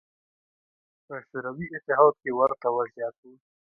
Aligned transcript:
په 1.05 1.15
شوروي 1.27 1.65
اتحاد 1.77 2.13
کې 2.23 2.31
ورته 2.39 2.67
وضعیت 2.77 3.15
و 3.29 3.31